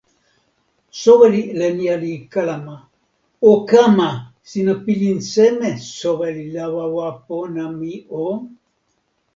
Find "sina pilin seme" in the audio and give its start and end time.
4.51-5.69